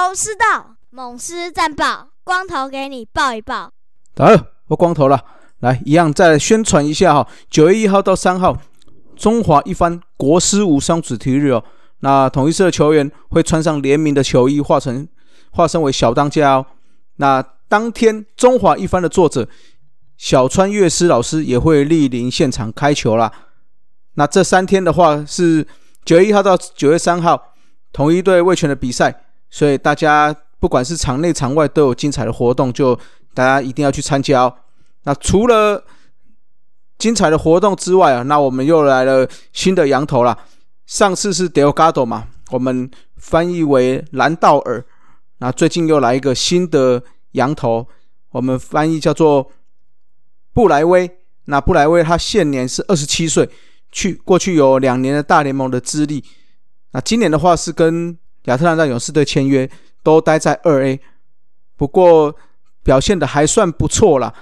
[0.00, 3.70] 头师道，猛狮战报，光头给你报一报。
[4.16, 4.26] 好，
[4.68, 5.22] 我光头了，
[5.58, 7.28] 来一样再宣传一下哈。
[7.50, 8.56] 九月一号到三号，
[9.14, 11.62] 中华一番国师无双主题日哦。
[11.98, 15.06] 那统一社的球员会穿上联名的球衣，化成
[15.50, 16.64] 化身为小当家哦。
[17.16, 19.46] 那当天中华一番的作者
[20.16, 23.30] 小川乐师老师也会莅临现场开球啦。
[24.14, 25.66] 那这三天的话是
[26.06, 27.52] 九月一号到九月三号，
[27.92, 32.98] 统一队卫权的比赛，所以大家不管是场内场外都有精彩的活动，就
[33.34, 34.54] 大家一定要去参加哦。
[35.02, 35.84] 那除了
[36.98, 40.36] 精彩的活动之外啊，那我们又来了新的羊头啦。
[40.86, 44.84] 上次是 Delgado 嘛，我们翻译为蓝道尔。
[45.38, 47.86] 那最近又来一个新的羊头，
[48.30, 49.50] 我们翻译叫做
[50.52, 51.10] 布莱威。
[51.46, 53.48] 那布莱威他现年是二十七岁，
[53.90, 56.22] 去过去有两年的大联盟的资历。
[56.92, 59.70] 那今年的话是跟亚特兰大勇士队签约，
[60.02, 61.00] 都待在二 A，
[61.76, 62.34] 不过
[62.82, 64.34] 表现的还算不错啦。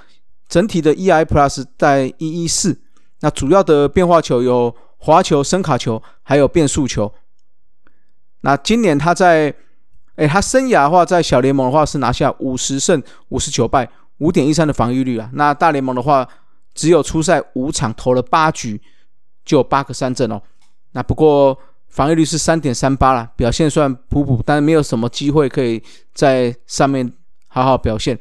[0.49, 2.81] 整体的 EI Plus 在一一四。
[3.21, 4.75] 那主要的变化球有。
[5.01, 7.15] 滑球、声卡球，还有变速球。
[8.41, 9.55] 那今年他在，
[10.17, 15.31] 哎，他生涯的话，在小联盟的话是拿下五十胜五十九败，五点一三的防御率啊。
[15.35, 16.29] 那大联盟的话，
[16.75, 18.83] 只有初赛五场，投了八局，
[19.45, 20.43] 就有八个三振哦。
[20.91, 21.57] 那不过
[21.99, 25.83] 防御率是三点三八了，表现算普普，但是没有什么机会可以
[26.15, 27.13] 在上面
[27.49, 28.17] 好好表现。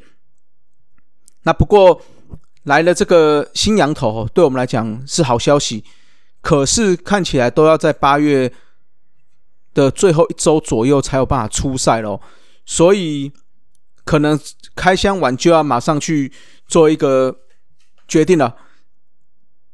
[1.44, 2.02] 那不过
[2.64, 5.84] 来了这个新羊头，对我们来讲是好消息。
[6.40, 8.52] 可是看起来都要在八月
[9.74, 12.20] 的最后一周左右才有办法出赛喽，
[12.66, 13.30] 所以
[14.04, 14.36] 可能
[14.74, 16.32] 开箱完就要马上去
[16.66, 17.32] 做一个
[18.08, 18.56] 决定了。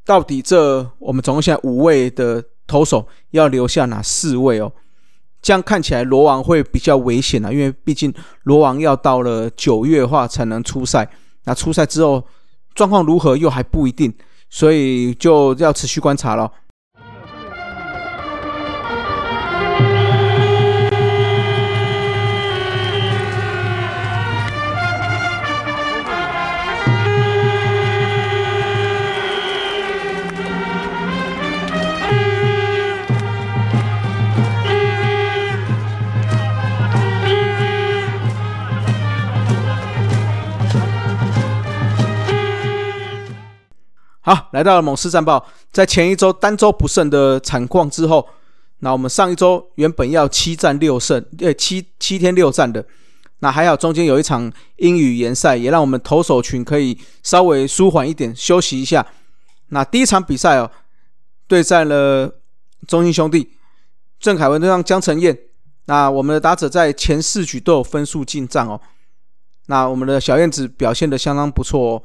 [0.04, 4.72] 到底这我们总共现在五位的投手要留下哪四位哦？
[5.42, 8.12] 这样看起来罗王会比较危险啊，因为毕竟
[8.44, 11.08] 罗王要到了九月的话才能出赛，
[11.44, 12.24] 那出赛之后
[12.74, 14.12] 状况如何又还不一定。
[14.50, 16.48] 所以就要持续观察了。
[44.54, 48.24] 来到了猛狮战报，在前一周单周不胜的惨况之后，
[48.78, 52.86] 那我们上一周原本要七战六胜，呃七七天六战的，
[53.40, 59.04] 那还好中间有一场英语联赛，也让我们投手群可以稍微舒缓一点，休息一下。
[59.70, 60.70] 那第一场比赛哦，
[61.48, 62.32] 对战了
[62.86, 63.54] 中信兄弟，
[64.20, 65.36] 郑凯文对上江承彦，
[65.86, 68.80] 那我们的打者在前四局都有分数进账哦，
[69.66, 72.02] 那我们的小燕子表现的相当不错哦。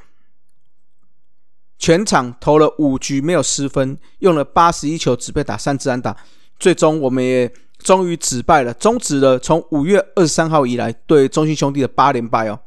[1.79, 6.15] 全场投了五局没有失分，用了八十一球只被打三支安打，
[6.59, 12.59] 最终我们也终于止败了，终止了从五月二十三号以来对中信兄弟的八连败哦。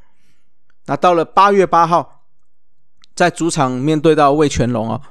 [0.86, 2.22] 那到了八月八号，
[3.14, 5.02] 在主场面对到魏全龙哦，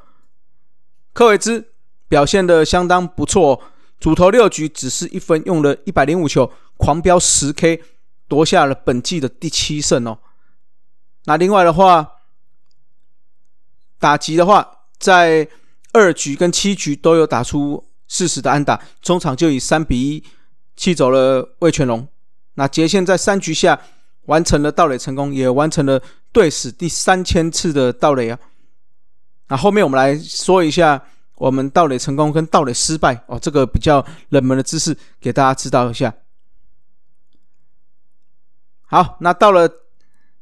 [1.13, 1.73] 科维兹
[2.07, 3.61] 表现的相当不错，
[3.99, 7.83] 主投六局只是一分，用了一百零五球，狂飙十 K，
[8.27, 10.17] 夺下了本季的第七胜哦。
[11.25, 12.13] 那另外的话。
[14.01, 14.67] 打击的话，
[14.97, 15.47] 在
[15.93, 20.23] 二局跟七局都有打出适时的安打，中场就以三比一
[20.75, 22.07] 气走了魏全龙。
[22.55, 23.79] 那杰现在三局下
[24.23, 26.01] 完成了盗垒成功，也完成了
[26.31, 28.39] 队史第三千次的盗垒啊。
[29.49, 31.03] 那后面我们来说一下
[31.35, 36.11] 我们盗垒成功跟盗垒失败哦，这个比较冷门的知识给大家知道一下。
[38.85, 39.69] 好，那到了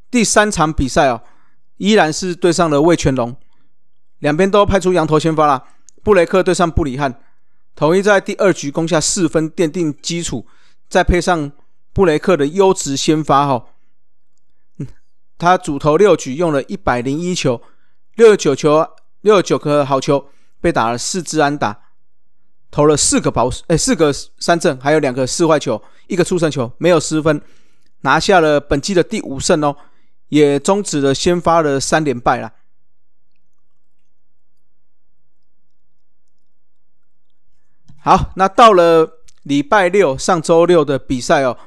[0.09, 1.21] 第三场比赛哦，
[1.77, 3.35] 依然是对上了魏全龙。
[4.19, 5.63] 两边都派出羊头先发了，
[6.03, 7.19] 布雷克对上布里汉，
[7.75, 10.45] 统一在第二局攻下四分奠定基础，
[10.89, 11.51] 再配上
[11.93, 13.65] 布雷克的优质先发哈，
[15.37, 17.61] 他主投六局用了一百零一球，
[18.15, 18.85] 六十九球
[19.21, 20.27] 六十九颗好球，
[20.59, 21.79] 被打了四支安打，
[22.69, 27.41] 投了四个保哎四个三振，还有两个四坏球，一个出胜球，没有失分，
[28.01, 29.75] 拿下了本季的第五胜哦，
[30.27, 32.51] 也终止了先发的三连败了。
[38.01, 41.57] 好，那到了礼拜六，上周六的比赛哦，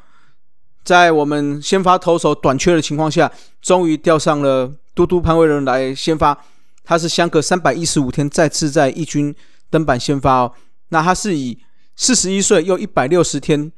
[0.82, 3.30] 在我们先发投手短缺的情况下，
[3.60, 6.36] 终于调上了嘟嘟潘威伦来先发。
[6.84, 9.34] 他是相隔三百一十五天再次在一军
[9.70, 10.52] 登板先发哦。
[10.88, 11.58] 那他是以
[11.94, 13.70] 四十一岁又一百六十天，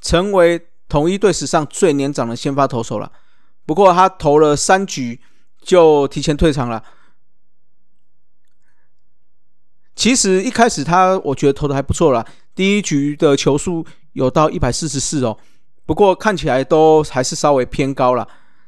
[0.00, 3.12] 成为统一队史上最年长的先发投手了。
[3.64, 5.20] 不过他投了三局
[5.62, 6.82] 就提前退场了。
[9.98, 12.24] 其实一开始他我觉得投的还不错啦，
[12.54, 15.36] 第一局的球速有到一百四十四哦，
[15.84, 18.26] 不过看起来都还是稍微偏高了。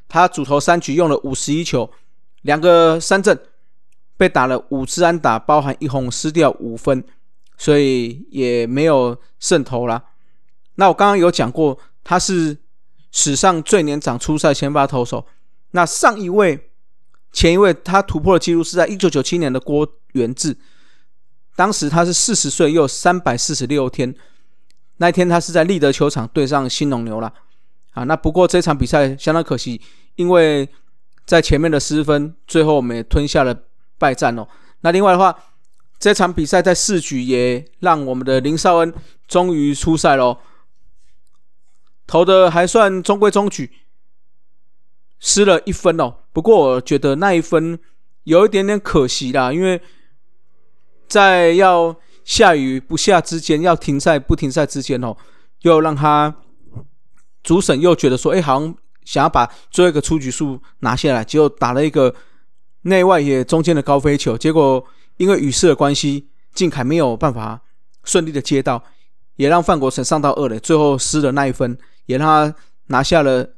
[0.08, 1.88] 他主投三局用了五十一球，
[2.42, 3.40] 两个三振，
[4.16, 7.04] 被打了五支安打，包含一红失掉五分，
[7.56, 10.02] 所以也没有胜投啦。
[10.74, 12.58] 那我刚刚有讲过，他是
[13.12, 15.24] 史上最年长出赛先发投手。
[15.70, 16.70] 那上一位、
[17.32, 20.56] 前一位他突破的记录是在一九九七年的郭元志。
[21.56, 24.14] 当时他是四十岁又三百四十六天，
[24.96, 27.30] 那一天他是在立德球场对上新农牛了
[27.90, 28.04] 啊。
[28.04, 29.78] 那不过这场比赛相当可惜，
[30.14, 30.66] 因为
[31.26, 33.54] 在前面的失分，最后我们也吞下了
[33.98, 34.48] 败战哦。
[34.80, 35.36] 那另外的话，
[35.98, 38.94] 这场比赛在四局也让我们的林少恩
[39.28, 40.38] 终于出赛喽，
[42.06, 43.70] 投的还算中规中矩，
[45.18, 46.14] 失了一分哦。
[46.32, 47.78] 不过我觉得那一分
[48.24, 49.82] 有一点点可惜啦，因为。
[51.10, 55.16] 在要下雨不下之间，要停赛不停赛之间哦，
[55.62, 56.32] 又让他
[57.42, 58.72] 主审又觉得说，哎，好像
[59.04, 62.14] 想要把最后一个出局数拿下来，结果打了一个
[62.82, 64.84] 内外野中间的高飞球，结果
[65.16, 67.60] 因为雨势的关系，靖凯没有办法
[68.04, 68.80] 顺利的接到，
[69.34, 71.76] 也让范国成上到二垒，最后失了那一分，
[72.06, 73.54] 也让他拿下了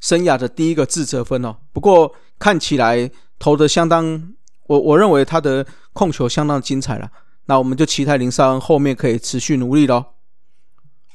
[0.00, 1.56] 生涯的第一个自责分哦。
[1.72, 4.34] 不过看起来投的相当。
[4.72, 7.10] 我我认为他的控球相当精彩了，
[7.44, 10.02] 那我们就期待林少恩后面可以持续努力喽。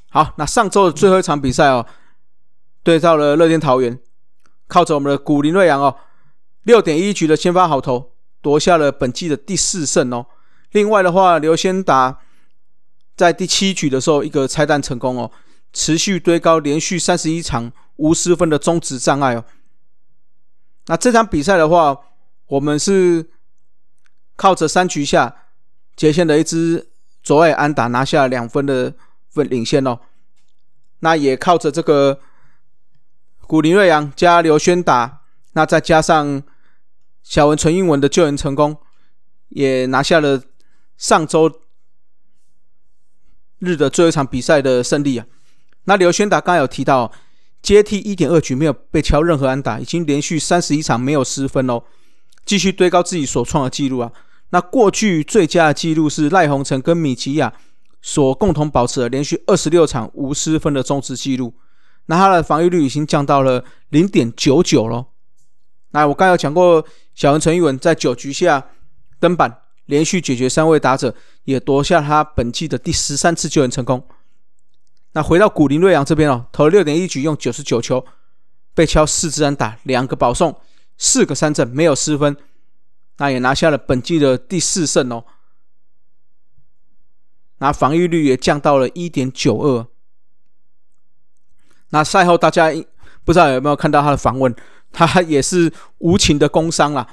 [0.09, 1.83] 好，那上周的最后一场比赛哦，
[2.83, 3.99] 对到了乐天桃园，
[4.67, 5.95] 靠着我们的古林瑞阳哦，
[6.63, 8.11] 六点一局的先发好投，
[8.43, 10.27] 夺下了本季的第四胜哦。
[10.73, 12.19] 另外的话，刘先达
[13.15, 15.31] 在第七局的时候一个拆弹成功哦，
[15.73, 19.43] 持续堆高连续三十一场无失分的中止障碍哦。
[20.85, 21.97] 那这场比赛的话，
[22.49, 23.31] 我们是。
[24.37, 25.35] 靠着三局下
[25.97, 26.87] 接线的一支
[27.21, 28.93] 左外安打拿下两分的
[29.29, 29.99] 分领先哦，
[30.99, 32.21] 那也靠着这个
[33.41, 35.23] 古林瑞阳加刘轩打，
[35.53, 36.41] 那再加上
[37.23, 38.77] 小文陈英文的救援成功，
[39.49, 40.41] 也拿下了
[40.97, 41.61] 上周
[43.59, 45.25] 日的最后一场比赛的胜利啊。
[45.85, 47.11] 那刘轩达刚有提到
[47.61, 51.83] 接替一点二局没有被敲任何安打，已经连续三十一场没有失分哦，
[52.45, 54.11] 继续堆高自己所创的纪录啊。
[54.49, 57.53] 那过去最佳的记录是赖鸿成跟米奇亚
[58.01, 61.53] 所共同保持的连续二十六场无失分的中职记录。
[62.05, 65.07] 那他的防御率已经降到了零点九九了。
[65.91, 68.65] 那我刚有讲过，小人陈玉文在九局下
[69.19, 74.07] 登板，连续解决三位打者，也夺下他本季的第十三次救援成功。
[75.13, 78.05] 那回到古林瑞阳这边哦，投了六点一局，用九十九球，
[78.73, 80.55] 被敲四支安打，两个保送，
[80.97, 82.37] 四个三振，没有失分。
[83.17, 85.23] 那也拿下了本季的第四胜哦，
[87.57, 89.87] 那防御率也降到了一点九二。
[91.89, 92.71] 那赛后大家
[93.23, 94.53] 不知道有没有看到他的访问，
[94.91, 97.07] 他也是无情的工伤啦，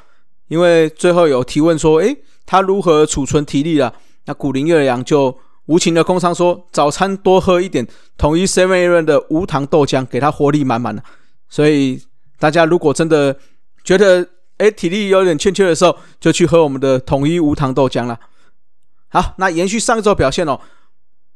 [0.49, 3.94] 因为最后有提问说，诶，他如何储存体力了？
[4.26, 7.87] 那古林月阳就无情的工伤说，早餐多喝一点
[8.18, 11.02] 统一 Seven Eleven 的无糖豆浆，给他活力满满的。
[11.49, 12.02] 所以
[12.38, 13.38] 大家如果真的
[13.82, 18.20] 觉得，哎，体力有点欠缺的时候，就去喝我们的统一无糖豆浆了。
[19.08, 20.61] 好，那延续上周表现哦，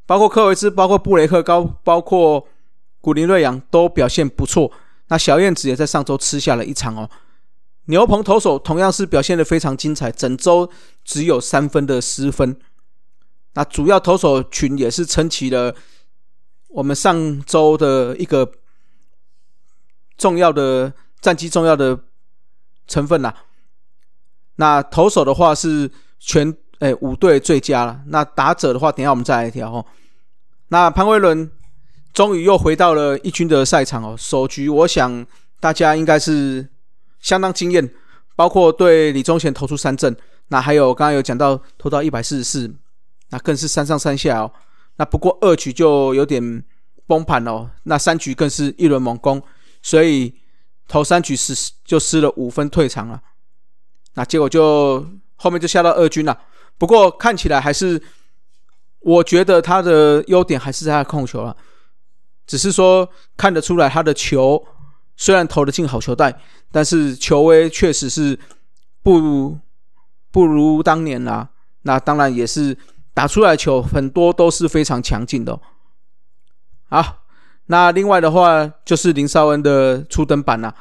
[0.06, 2.46] 包括科维兹、包括布雷克高、包括
[3.00, 4.70] 古林瑞阳都表现不错。
[5.08, 7.10] 那小燕子也在上周吃下了一场哦。
[7.86, 10.70] 牛棚投手同样是表现的非常精彩，整周
[11.04, 12.56] 只有三分的失分。
[13.54, 15.74] 那主要投手群也是撑起了
[16.68, 18.52] 我们上周的一个
[20.16, 21.98] 重要的战绩，重要的。
[22.88, 23.34] 成分啦，
[24.56, 28.00] 那投手的话是全诶五队最佳了。
[28.06, 29.84] 那打者的话，等下我们再来调哦。
[30.68, 31.50] 那潘威伦
[32.14, 34.16] 终于又回到了一军的赛场哦。
[34.18, 35.26] 首局我想
[35.60, 36.66] 大家应该是
[37.20, 37.88] 相当惊艳，
[38.34, 40.16] 包括对李宗贤投出三振，
[40.48, 42.74] 那还有刚刚有讲到投到一百四十四，
[43.28, 44.50] 那更是三上三下哦。
[44.96, 46.64] 那不过二局就有点
[47.06, 49.42] 崩盘哦，那三局更是一轮猛攻，
[49.82, 50.34] 所以。
[50.88, 53.22] 头三局失就失了五分退场了，
[54.14, 56.36] 那结果就后面就下到二军了。
[56.78, 58.02] 不过看起来还是，
[59.00, 61.56] 我觉得他的优点还是在他控球了，
[62.46, 64.66] 只是说看得出来他的球
[65.16, 66.40] 虽然投得进好球带，
[66.72, 68.38] 但是球威确实是
[69.02, 69.58] 不如
[70.30, 71.50] 不如当年啦。
[71.82, 72.76] 那当然也是
[73.14, 75.58] 打出来球很多都是非常强劲的。
[76.88, 77.24] 好，
[77.68, 80.74] 那另外的话就是林绍恩的初登板啦。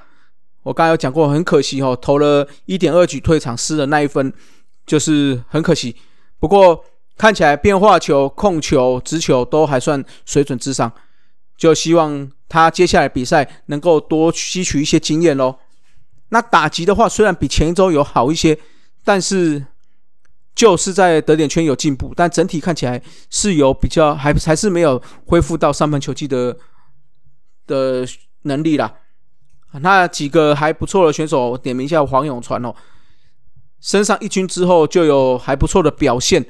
[0.64, 4.34] 我刚才有讲过，很可惜哦，投了一点二局退场失了那一分，
[4.86, 5.96] 就是很可惜。
[6.40, 6.84] 不过
[7.18, 10.92] 看起来变化球、控球、直球都还算水准之上，
[11.58, 15.56] 就希望他接下来比赛能够多吸取一些经验喽。
[16.30, 18.60] 那打击的话，虽然比前一周有好一些，
[19.06, 19.66] 但是
[20.54, 26.58] 就是在得点圈有进步，但整体看起来是有比较还还是没有恢复到上半球季的
[27.68, 28.08] 的
[28.44, 28.92] 能力啦。
[29.82, 32.74] 那几个还不错的选手，点名一下黄永传哦，
[33.80, 36.44] 升上一军之后就有还不错的表现，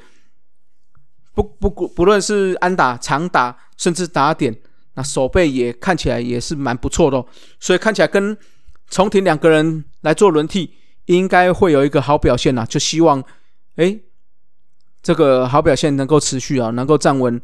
[1.34, 4.56] 不不不论是安打、长打，甚至打点，
[4.94, 7.26] 那手背也看起来也是蛮不错的哦，
[7.60, 8.38] 所以看起来跟
[8.88, 10.72] 重庭两个人来做轮替，
[11.06, 12.64] 应该会有一个好表现呐。
[12.64, 13.22] 就希望，
[13.76, 13.98] 哎，
[15.02, 17.42] 这个好表现能够持续啊，能够站稳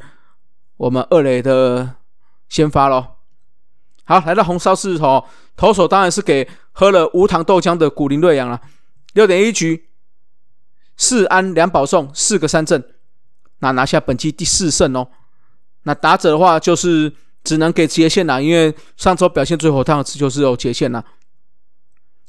[0.78, 1.96] 我们二垒的
[2.48, 3.13] 先发咯。
[4.04, 5.24] 好，来到红烧狮子头，
[5.56, 8.60] 投手当然是给喝了无糖豆浆的古林瑞阳了。
[9.14, 9.88] 六点一局，
[10.96, 12.82] 四安两保送，四个三振，
[13.60, 15.08] 那拿下本季第四胜哦。
[15.84, 21.04] 那打者的话，就是只能给杰线了，因为上周表现最火烫的就是有杰线了。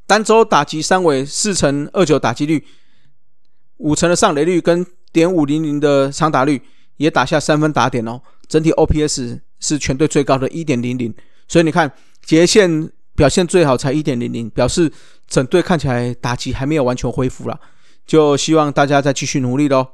[0.07, 2.65] 单周打击三围四成二九打击率，
[3.77, 6.61] 五成的上垒率跟点五零零的长打率，
[6.97, 8.21] 也打下三分打点哦。
[8.47, 11.13] 整体 OPS 是全队最高的一点零零。
[11.47, 11.91] 所以你看，
[12.23, 14.91] 杰线表现最好才一点零零，表示
[15.27, 17.59] 整队看起来打击还没有完全恢复了，
[18.05, 19.87] 就希望大家再继续努力喽。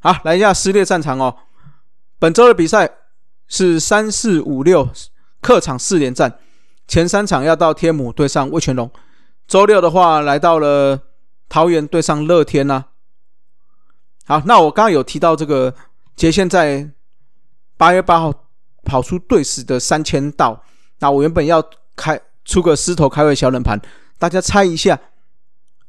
[0.00, 1.36] 好，来一下撕裂战场哦。
[2.18, 2.90] 本周的比赛
[3.48, 4.88] 是三四五六
[5.40, 6.38] 客场四连战，
[6.88, 8.90] 前三场要到天母对上魏全龙，
[9.46, 11.00] 周六的话来到了
[11.48, 12.86] 桃园对上乐天呐。
[14.24, 15.74] 好，那我刚刚有提到这个
[16.16, 16.90] 杰线在
[17.76, 18.46] 八月八号。
[18.84, 20.64] 跑出队史的三千道，
[21.00, 23.80] 那我原本要开出个狮头开胃小冷盘，
[24.18, 24.98] 大家猜一下，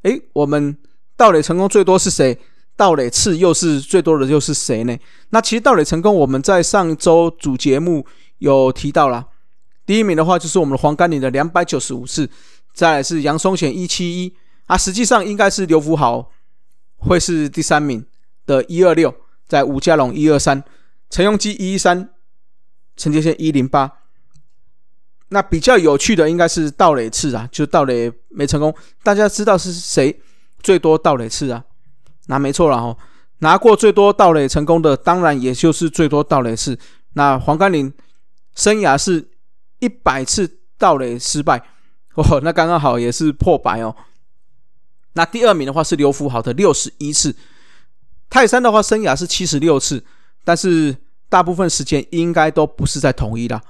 [0.03, 0.77] 哎，我们
[1.15, 2.37] 盗垒成功最多是谁？
[2.75, 4.97] 盗垒次又是最多的又是谁呢？
[5.29, 8.05] 那其实盗垒成功我们在上周主节目
[8.39, 9.27] 有提到啦，
[9.85, 12.29] 第一名的话就是我们黄甘岭的两百九十五次，
[12.73, 16.31] 再来是杨松贤一七一啊，实际上应该是刘福豪
[16.97, 18.03] 会是第三名
[18.45, 19.13] 的一二六，
[19.47, 20.63] 在吴家龙一二三，
[21.09, 22.09] 陈永基一一三。
[23.01, 23.91] 陈杰线一零八，
[25.29, 28.71] 那比较有趣的应该是盗垒次啊，就盗垒没成功。
[29.01, 30.21] 大家知道是谁
[30.61, 31.63] 最多盗垒次啊？
[32.27, 32.95] 那没错了哦，
[33.39, 36.77] 拿过最多盗垒成功的，当然也就是最多盗垒次。
[37.13, 37.91] 那黄甘霖
[38.53, 39.31] 生涯是
[39.79, 41.57] 一百次盗垒失败
[42.13, 43.95] 哦，那刚刚好也是破百哦。
[45.13, 47.35] 那第二名的话是刘福豪的六十一次，
[48.29, 50.05] 泰山的话生涯是七十六次，
[50.43, 50.95] 但是。
[51.31, 53.63] 大部分时间应该都不是在统一啦。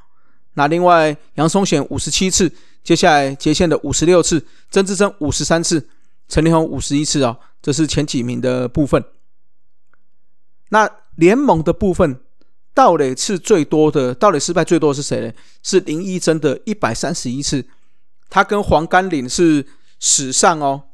[0.56, 2.52] 那另外杨松贤五十七次，
[2.84, 5.88] 接下来接线的五十六次，曾志珍五十三次，
[6.28, 9.06] 陈立宏五十一次哦，这是前几名的部分。
[10.70, 12.20] 那联盟的部分，
[12.74, 15.32] 盗垒次最多的，盗垒失败最多是谁呢？
[15.62, 17.64] 是林一珍的一百三十一次，
[18.28, 19.68] 他跟黄甘岭是
[20.00, 20.86] 史上哦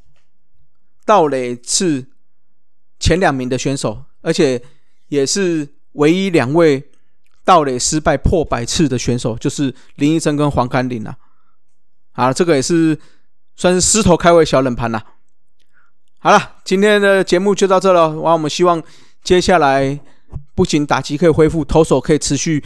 [1.06, 2.08] 盗垒次
[3.00, 4.62] 前两名的选手，而且
[5.08, 5.77] 也是。
[5.98, 6.90] 唯一两位
[7.44, 11.06] 盗垒失败破百次的选手，就是林医生跟黄甘霖
[12.14, 12.34] 啊。
[12.34, 12.98] 这个也是
[13.56, 15.04] 算是狮头开胃小冷盘啦。
[16.20, 18.10] 好了，今天的节目就到这了。
[18.10, 18.82] 完，我们希望
[19.24, 20.00] 接下来
[20.54, 22.64] 不仅打击可以恢复，投手可以持续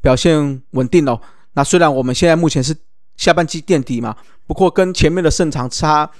[0.00, 1.20] 表现稳定哦。
[1.52, 2.74] 那虽然我们现在目前是
[3.16, 6.10] 下半季垫底嘛，不过跟前面的胜场差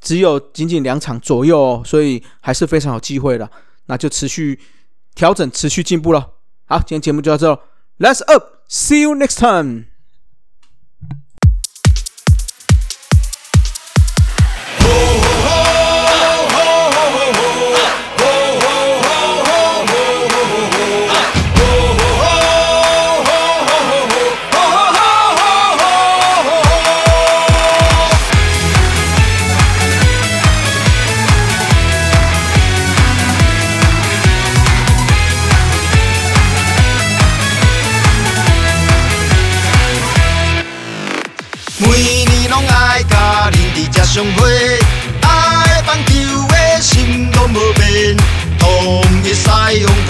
[0.00, 3.50] 只有仅仅两场左右，所以还是非常有机会的。
[3.86, 4.58] 那就持续。
[5.20, 6.30] 调整，持续进步了。
[6.64, 7.60] 好，今天节目就到这了。
[7.98, 9.84] Let's up，see you next time。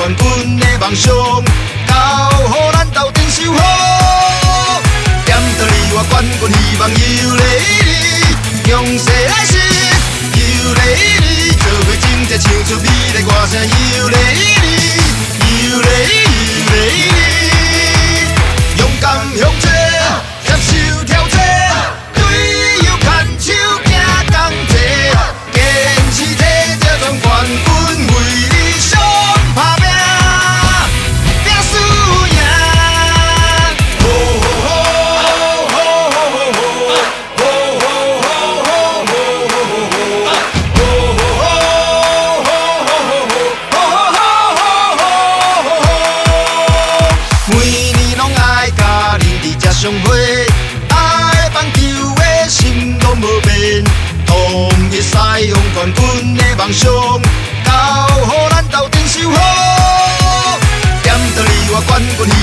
[0.01, 1.13] 洋冠军的梦想，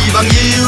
[0.07, 0.66] 이방 이유.